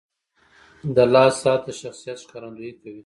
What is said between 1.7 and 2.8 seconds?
شخصیت ښکارندویي